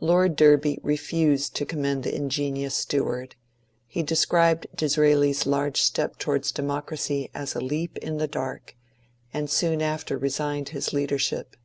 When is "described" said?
4.02-4.66